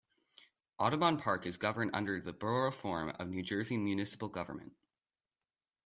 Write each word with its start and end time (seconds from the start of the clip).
Audubon 0.79 1.19
Park 1.19 1.45
is 1.45 1.59
governed 1.59 1.91
under 1.93 2.19
the 2.19 2.33
Borough 2.33 2.71
form 2.71 3.09
of 3.19 3.27
New 3.27 3.43
Jersey 3.43 3.77
municipal 3.77 4.29
government. 4.29 4.73